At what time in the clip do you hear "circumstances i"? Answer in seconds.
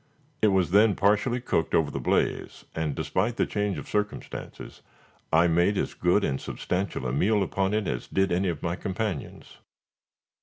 3.87-5.45